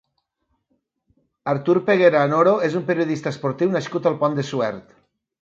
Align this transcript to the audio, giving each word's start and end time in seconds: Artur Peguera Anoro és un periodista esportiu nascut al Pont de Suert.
Artur 1.53 1.75
Peguera 1.89 2.23
Anoro 2.29 2.55
és 2.69 2.79
un 2.81 2.87
periodista 2.89 3.35
esportiu 3.35 3.77
nascut 3.79 4.11
al 4.13 4.19
Pont 4.25 4.41
de 4.41 4.49
Suert. 4.51 4.99